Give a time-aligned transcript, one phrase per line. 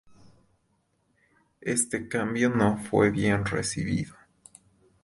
[1.61, 4.15] Este cambio no fue bien recibido.